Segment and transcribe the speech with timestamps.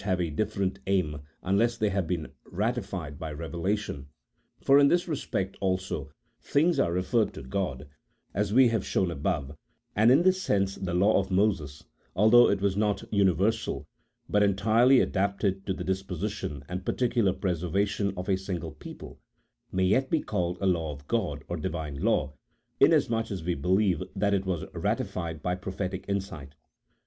[0.03, 4.07] 61 have a different aim unless they have "been ratified by revelation,
[4.59, 6.09] for in this respect also
[6.41, 7.87] things are referred to God
[8.33, 9.55] (as we have shown above)
[9.95, 11.83] and in this sense the law of Moses,
[12.15, 13.87] although it was not universal,
[14.27, 19.19] but entirely adapted to the disposition and particular preservation of a single people,
[19.71, 22.33] may yet be called a law of God or Divine law,
[22.81, 26.55] inas much as we believe that it was ratified by prophetic insight.